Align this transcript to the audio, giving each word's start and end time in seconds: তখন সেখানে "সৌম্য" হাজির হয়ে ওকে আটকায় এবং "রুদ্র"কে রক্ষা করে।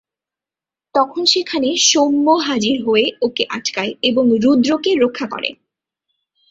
তখন 0.95 1.23
সেখানে 1.25 1.69
"সৌম্য" 1.89 2.27
হাজির 2.47 2.77
হয়ে 2.85 3.05
ওকে 3.21 3.43
আটকায় 3.49 3.91
এবং 4.01 4.25
"রুদ্র"কে 4.43 4.91
রক্ষা 4.95 5.25
করে। 5.27 5.49